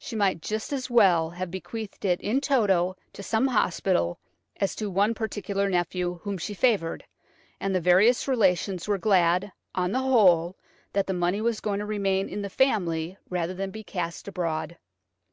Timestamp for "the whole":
9.92-10.56